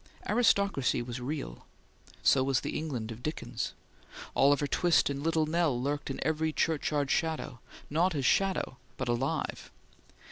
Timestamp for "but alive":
8.97-9.69